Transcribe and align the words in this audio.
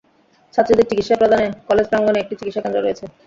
ছাত্রীদের 0.53 0.89
চিকিৎসা 0.89 1.15
প্রদানে 1.15 1.47
কলেজ 1.69 1.85
প্রাঙ্গনে 1.89 2.21
একটি 2.21 2.35
চিকিৎসা 2.35 2.61
কেন্দ্র 2.63 2.79
রয়েছে। 2.81 3.03